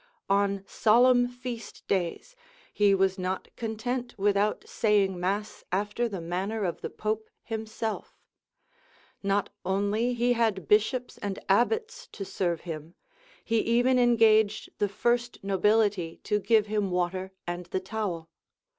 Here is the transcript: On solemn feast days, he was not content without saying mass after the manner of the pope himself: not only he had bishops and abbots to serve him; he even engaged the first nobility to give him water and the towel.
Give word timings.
On 0.31 0.63
solemn 0.65 1.27
feast 1.27 1.85
days, 1.87 2.35
he 2.73 2.95
was 2.95 3.19
not 3.19 3.55
content 3.55 4.17
without 4.17 4.63
saying 4.67 5.19
mass 5.19 5.63
after 5.71 6.09
the 6.09 6.19
manner 6.19 6.63
of 6.63 6.81
the 6.81 6.89
pope 6.89 7.29
himself: 7.43 8.17
not 9.21 9.51
only 9.63 10.15
he 10.15 10.33
had 10.33 10.67
bishops 10.67 11.19
and 11.19 11.37
abbots 11.47 12.07
to 12.13 12.25
serve 12.25 12.61
him; 12.61 12.95
he 13.45 13.59
even 13.59 13.99
engaged 13.99 14.69
the 14.79 14.89
first 14.89 15.37
nobility 15.43 16.19
to 16.23 16.39
give 16.39 16.65
him 16.65 16.89
water 16.89 17.31
and 17.45 17.67
the 17.67 17.79
towel. 17.79 18.27